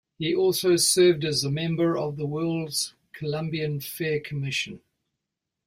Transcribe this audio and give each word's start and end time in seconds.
He 0.17 0.33
also 0.33 0.77
served 0.77 1.23
as 1.23 1.43
a 1.43 1.51
member 1.51 1.95
of 1.95 2.17
the 2.17 2.25
World's 2.25 2.95
Columbian 3.13 3.79
Fair 3.81 4.19
Commission. 4.19 4.81